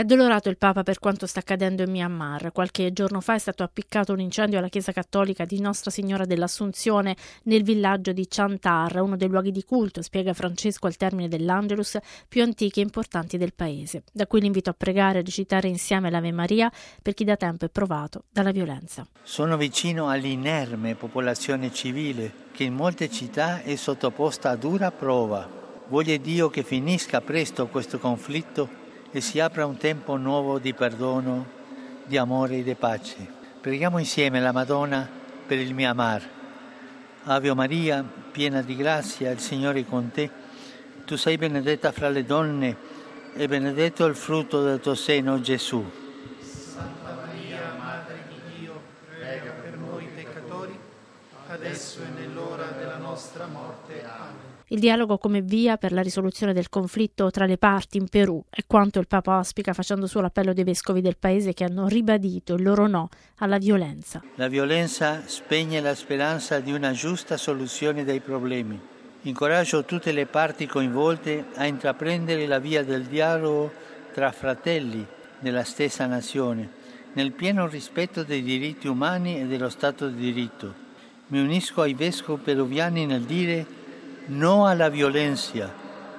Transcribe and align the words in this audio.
È 0.00 0.04
addolorato 0.04 0.48
il 0.48 0.56
Papa 0.56 0.82
per 0.82 0.98
quanto 0.98 1.26
sta 1.26 1.40
accadendo 1.40 1.82
in 1.82 1.90
Myanmar. 1.90 2.52
Qualche 2.52 2.90
giorno 2.90 3.20
fa 3.20 3.34
è 3.34 3.38
stato 3.38 3.62
appiccato 3.62 4.14
un 4.14 4.20
incendio 4.20 4.56
alla 4.56 4.70
chiesa 4.70 4.92
cattolica 4.92 5.44
di 5.44 5.60
Nostra 5.60 5.90
Signora 5.90 6.24
dell'Assunzione 6.24 7.14
nel 7.42 7.62
villaggio 7.62 8.12
di 8.12 8.26
Chantar, 8.26 9.02
uno 9.02 9.18
dei 9.18 9.28
luoghi 9.28 9.50
di 9.50 9.62
culto, 9.62 10.00
spiega 10.00 10.32
Francesco 10.32 10.86
al 10.86 10.96
termine 10.96 11.28
dell'Angelus, 11.28 11.98
più 12.26 12.42
antichi 12.42 12.80
e 12.80 12.84
importanti 12.84 13.36
del 13.36 13.52
paese. 13.52 14.04
Da 14.10 14.26
qui 14.26 14.40
l'invito 14.40 14.70
a 14.70 14.74
pregare 14.74 15.18
e 15.18 15.22
recitare 15.22 15.68
insieme 15.68 16.08
l'Ave 16.08 16.32
Maria 16.32 16.72
per 17.02 17.12
chi 17.12 17.24
da 17.24 17.36
tempo 17.36 17.66
è 17.66 17.68
provato 17.68 18.24
dalla 18.32 18.52
violenza. 18.52 19.06
Sono 19.22 19.58
vicino 19.58 20.08
all'inerme 20.08 20.94
popolazione 20.94 21.70
civile 21.74 22.32
che 22.52 22.64
in 22.64 22.72
molte 22.72 23.10
città 23.10 23.60
è 23.60 23.76
sottoposta 23.76 24.48
a 24.48 24.56
dura 24.56 24.92
prova. 24.92 25.46
Voglio 25.88 26.16
Dio 26.16 26.48
che 26.48 26.62
finisca 26.62 27.20
presto 27.20 27.66
questo 27.66 27.98
conflitto 27.98 28.79
e 29.12 29.20
si 29.20 29.40
apra 29.40 29.66
un 29.66 29.76
tempo 29.76 30.16
nuovo 30.16 30.58
di 30.58 30.72
perdono, 30.72 31.46
di 32.04 32.16
amore 32.16 32.58
e 32.58 32.62
di 32.62 32.74
pace. 32.74 33.38
Preghiamo 33.60 33.98
insieme 33.98 34.40
la 34.40 34.52
Madonna 34.52 35.08
per 35.46 35.58
il 35.58 35.74
Myanmar. 35.74 36.22
Ave 37.24 37.52
Maria, 37.54 38.02
piena 38.02 38.62
di 38.62 38.76
grazia, 38.76 39.30
il 39.30 39.40
Signore 39.40 39.80
è 39.80 39.84
con 39.84 40.10
te. 40.10 40.30
Tu 41.04 41.16
sei 41.16 41.36
benedetta 41.36 41.92
fra 41.92 42.08
le 42.08 42.24
donne 42.24 42.76
e 43.34 43.48
benedetto 43.48 44.06
il 44.06 44.14
frutto 44.14 44.62
del 44.62 44.80
tuo 44.80 44.94
seno, 44.94 45.40
Gesù. 45.40 45.84
Santa 46.40 47.14
Maria, 47.14 47.74
Madre 47.78 48.24
di 48.28 48.60
Dio, 48.60 48.80
prega 49.18 49.50
per 49.62 49.76
noi 49.76 50.06
peccatori, 50.14 50.78
adesso 51.48 52.00
e 52.00 52.20
nell'ora 52.20 52.69
nostra 53.10 53.46
morte. 53.46 54.04
Amen. 54.04 54.48
Il 54.72 54.78
dialogo 54.78 55.18
come 55.18 55.42
via 55.42 55.76
per 55.76 55.90
la 55.90 56.00
risoluzione 56.00 56.52
del 56.52 56.68
conflitto 56.68 57.28
tra 57.30 57.44
le 57.44 57.58
parti 57.58 57.98
in 57.98 58.08
Perù 58.08 58.40
è 58.48 58.60
quanto 58.68 59.00
il 59.00 59.08
Papa 59.08 59.34
auspica 59.34 59.72
facendo 59.72 60.06
suo 60.06 60.20
l'appello 60.20 60.52
dei 60.52 60.62
vescovi 60.62 61.00
del 61.00 61.16
paese 61.16 61.52
che 61.52 61.64
hanno 61.64 61.88
ribadito 61.88 62.54
il 62.54 62.62
loro 62.62 62.86
no 62.86 63.08
alla 63.38 63.58
violenza. 63.58 64.22
La 64.36 64.46
violenza 64.46 65.22
spegne 65.26 65.80
la 65.80 65.96
speranza 65.96 66.60
di 66.60 66.70
una 66.70 66.92
giusta 66.92 67.36
soluzione 67.36 68.04
dei 68.04 68.20
problemi. 68.20 68.80
Incoraggio 69.22 69.84
tutte 69.84 70.12
le 70.12 70.26
parti 70.26 70.66
coinvolte 70.66 71.46
a 71.56 71.66
intraprendere 71.66 72.46
la 72.46 72.60
via 72.60 72.84
del 72.84 73.06
dialogo 73.06 73.72
tra 74.12 74.30
fratelli 74.30 75.04
della 75.40 75.64
stessa 75.64 76.06
nazione, 76.06 76.70
nel 77.14 77.32
pieno 77.32 77.66
rispetto 77.66 78.22
dei 78.22 78.42
diritti 78.42 78.86
umani 78.86 79.40
e 79.40 79.46
dello 79.46 79.68
Stato 79.68 80.06
di 80.06 80.32
diritto. 80.32 80.88
Mi 81.30 81.38
unisco 81.38 81.82
ai 81.82 81.94
vescovi 81.94 82.42
peruviani 82.42 83.06
nel 83.06 83.22
dire 83.22 83.64
no 84.26 84.66
a 84.66 84.74
la 84.74 84.88
violencia, 84.88 85.72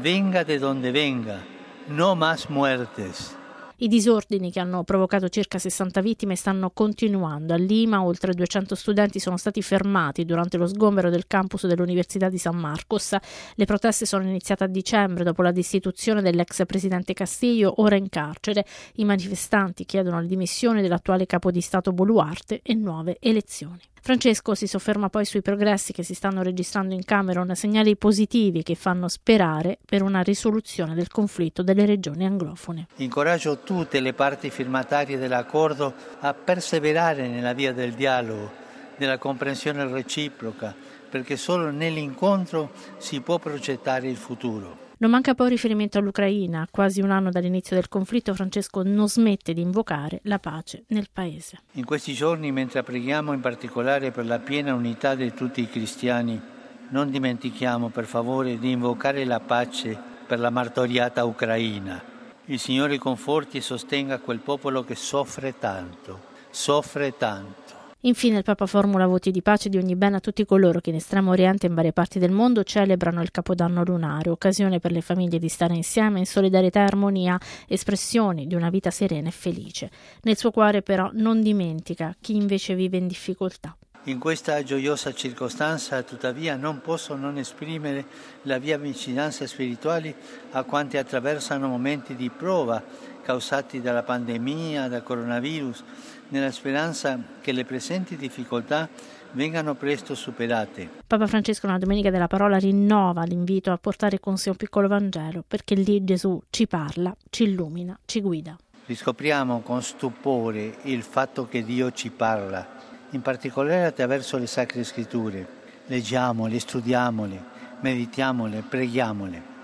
venga 0.00 0.42
de 0.42 0.58
donde 0.58 0.90
venga, 0.90 1.44
no 1.86 2.16
más 2.16 2.48
muertes. 2.48 3.36
I 3.76 3.86
disordini 3.86 4.50
che 4.50 4.58
hanno 4.58 4.82
provocato 4.82 5.28
circa 5.28 5.58
60 5.60 6.00
vittime 6.00 6.34
stanno 6.34 6.70
continuando. 6.70 7.54
A 7.54 7.56
Lima 7.56 8.02
oltre 8.02 8.34
200 8.34 8.74
studenti 8.74 9.20
sono 9.20 9.36
stati 9.36 9.62
fermati 9.62 10.24
durante 10.24 10.56
lo 10.56 10.66
sgombero 10.66 11.08
del 11.08 11.28
campus 11.28 11.68
dell'Università 11.68 12.28
di 12.28 12.38
San 12.38 12.56
Marcos. 12.56 13.14
Le 13.54 13.64
proteste 13.64 14.06
sono 14.06 14.24
iniziate 14.24 14.64
a 14.64 14.66
dicembre 14.66 15.22
dopo 15.22 15.42
la 15.42 15.52
destituzione 15.52 16.20
dell'ex 16.20 16.66
presidente 16.66 17.12
Castillo, 17.12 17.74
ora 17.76 17.94
in 17.94 18.08
carcere. 18.08 18.66
I 18.94 19.04
manifestanti 19.04 19.84
chiedono 19.84 20.20
le 20.20 20.26
dimissioni 20.26 20.82
dell'attuale 20.82 21.26
capo 21.26 21.52
di 21.52 21.60
Stato 21.60 21.92
Boluarte 21.92 22.58
e 22.64 22.74
nuove 22.74 23.18
elezioni. 23.20 23.78
Francesco 24.06 24.54
si 24.54 24.68
sofferma 24.68 25.08
poi 25.08 25.24
sui 25.24 25.42
progressi 25.42 25.92
che 25.92 26.04
si 26.04 26.14
stanno 26.14 26.42
registrando 26.42 26.94
in 26.94 27.02
Camerun, 27.04 27.56
segnali 27.56 27.96
positivi 27.96 28.62
che 28.62 28.76
fanno 28.76 29.08
sperare 29.08 29.78
per 29.84 30.02
una 30.02 30.20
risoluzione 30.20 30.94
del 30.94 31.08
conflitto 31.08 31.64
delle 31.64 31.84
regioni 31.86 32.24
anglofone. 32.24 32.86
Incoraggio 32.98 33.58
tutte 33.64 33.98
le 33.98 34.12
parti 34.12 34.48
firmatarie 34.48 35.18
dell'accordo 35.18 35.92
a 36.20 36.32
perseverare 36.34 37.26
nella 37.26 37.52
via 37.52 37.72
del 37.72 37.94
dialogo, 37.94 38.52
della 38.96 39.18
comprensione 39.18 39.84
reciproca, 39.88 40.72
perché 41.10 41.36
solo 41.36 41.72
nell'incontro 41.72 42.70
si 42.98 43.20
può 43.20 43.40
progettare 43.40 44.08
il 44.08 44.16
futuro. 44.16 44.85
Non 44.98 45.10
manca 45.10 45.34
poi 45.34 45.50
riferimento 45.50 45.98
all'Ucraina. 45.98 46.66
Quasi 46.70 47.02
un 47.02 47.10
anno 47.10 47.30
dall'inizio 47.30 47.76
del 47.76 47.86
conflitto, 47.86 48.32
Francesco 48.32 48.82
non 48.82 49.10
smette 49.10 49.52
di 49.52 49.60
invocare 49.60 50.20
la 50.22 50.38
pace 50.38 50.84
nel 50.88 51.08
paese. 51.12 51.58
In 51.72 51.84
questi 51.84 52.14
giorni, 52.14 52.50
mentre 52.50 52.82
preghiamo 52.82 53.34
in 53.34 53.40
particolare 53.40 54.10
per 54.10 54.24
la 54.24 54.38
piena 54.38 54.72
unità 54.72 55.14
di 55.14 55.34
tutti 55.34 55.60
i 55.60 55.68
cristiani, 55.68 56.40
non 56.88 57.10
dimentichiamo 57.10 57.90
per 57.90 58.06
favore 58.06 58.58
di 58.58 58.70
invocare 58.70 59.26
la 59.26 59.40
pace 59.40 60.00
per 60.26 60.38
la 60.38 60.48
martoriata 60.48 61.24
Ucraina. 61.24 62.02
Il 62.46 62.58
Signore 62.58 62.96
conforti 62.96 63.58
e 63.58 63.60
sostenga 63.60 64.18
quel 64.18 64.38
popolo 64.38 64.82
che 64.82 64.94
soffre 64.94 65.58
tanto, 65.58 66.20
soffre 66.48 67.14
tanto. 67.18 67.85
Infine 68.00 68.36
il 68.36 68.44
Papa 68.44 68.66
formula 68.66 69.06
voti 69.06 69.30
di 69.30 69.40
pace 69.40 69.70
di 69.70 69.78
ogni 69.78 69.96
bene 69.96 70.16
a 70.16 70.20
tutti 70.20 70.44
coloro 70.44 70.80
che 70.80 70.90
in 70.90 70.96
estremo 70.96 71.30
oriente 71.30 71.66
e 71.66 71.70
in 71.70 71.74
varie 71.74 71.92
parti 71.92 72.18
del 72.18 72.30
mondo 72.30 72.62
celebrano 72.62 73.22
il 73.22 73.30
Capodanno 73.30 73.82
lunare, 73.84 74.28
occasione 74.28 74.78
per 74.78 74.92
le 74.92 75.00
famiglie 75.00 75.38
di 75.38 75.48
stare 75.48 75.74
insieme 75.74 76.18
in 76.18 76.26
solidarietà 76.26 76.80
e 76.80 76.84
armonia, 76.84 77.40
espressioni 77.66 78.46
di 78.46 78.54
una 78.54 78.68
vita 78.68 78.90
serena 78.90 79.28
e 79.28 79.32
felice. 79.32 79.90
Nel 80.22 80.36
suo 80.36 80.50
cuore 80.50 80.82
però 80.82 81.10
non 81.14 81.40
dimentica 81.40 82.14
chi 82.20 82.36
invece 82.36 82.74
vive 82.74 82.98
in 82.98 83.06
difficoltà. 83.06 83.74
In 84.04 84.20
questa 84.20 84.62
gioiosa 84.62 85.12
circostanza, 85.12 86.00
tuttavia, 86.04 86.54
non 86.54 86.80
posso 86.80 87.16
non 87.16 87.38
esprimere 87.38 88.06
la 88.42 88.60
mia 88.60 88.78
vicinanza 88.78 89.44
spirituale 89.48 90.14
a 90.52 90.62
quanti 90.62 90.96
attraversano 90.96 91.66
momenti 91.66 92.14
di 92.14 92.30
prova 92.30 92.80
causati 93.26 93.80
dalla 93.80 94.04
pandemia, 94.04 94.86
dal 94.86 95.02
coronavirus, 95.02 95.82
nella 96.28 96.52
speranza 96.52 97.18
che 97.40 97.50
le 97.50 97.64
presenti 97.64 98.16
difficoltà 98.16 98.88
vengano 99.32 99.74
presto 99.74 100.14
superate. 100.14 100.88
Papa 101.04 101.26
Francesco, 101.26 101.66
nella 101.66 101.80
Domenica 101.80 102.10
della 102.10 102.28
Parola, 102.28 102.56
rinnova 102.56 103.24
l'invito 103.24 103.72
a 103.72 103.78
portare 103.78 104.20
con 104.20 104.38
sé 104.38 104.50
un 104.50 104.56
piccolo 104.56 104.86
Vangelo, 104.86 105.42
perché 105.46 105.74
lì 105.74 106.04
Gesù 106.04 106.40
ci 106.50 106.68
parla, 106.68 107.14
ci 107.28 107.42
illumina, 107.42 107.98
ci 108.04 108.20
guida. 108.20 108.56
Riscopriamo 108.86 109.60
con 109.62 109.82
stupore 109.82 110.76
il 110.82 111.02
fatto 111.02 111.48
che 111.48 111.64
Dio 111.64 111.90
ci 111.90 112.10
parla 112.10 112.64
in 113.10 113.22
particolare 113.22 113.86
attraverso 113.86 114.38
le 114.38 114.46
sacre 114.46 114.84
scritture. 114.84 115.64
Leggiamole, 115.86 116.60
studiamole, 116.60 117.42
meditiamole, 117.80 118.62
preghiamole. 118.62 119.55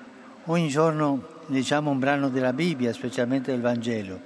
Ogni 0.46 0.66
giorno 0.66 1.22
leggiamo 1.46 1.90
un 1.90 2.00
brano 2.00 2.28
della 2.28 2.52
Bibbia, 2.52 2.92
specialmente 2.92 3.52
del 3.52 3.60
Vangelo. 3.60 4.18